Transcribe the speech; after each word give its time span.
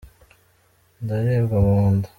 ndaribwa 1.03 1.57
munda. 1.67 2.07